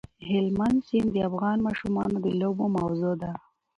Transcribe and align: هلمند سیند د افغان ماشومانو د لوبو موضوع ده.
هلمند 0.29 0.77
سیند 0.87 1.09
د 1.13 1.17
افغان 1.29 1.57
ماشومانو 1.67 2.17
د 2.25 2.27
لوبو 2.41 2.65
موضوع 2.77 3.13
ده. 3.21 3.31